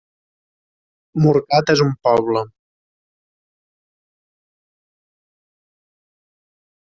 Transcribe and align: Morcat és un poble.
Morcat 1.25 1.69
és 1.73 1.83
un 1.85 1.91
poble. 2.07 2.41